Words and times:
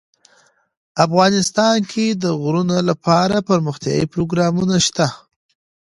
افغانستان 1.05 1.75
کې 1.91 2.05
د 2.23 2.25
غرونه 2.41 2.77
لپاره 2.89 3.35
دپرمختیا 3.41 4.11
پروګرامونه 4.13 4.75
شته. 4.87 5.07